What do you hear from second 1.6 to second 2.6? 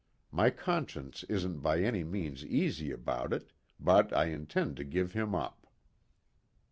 any means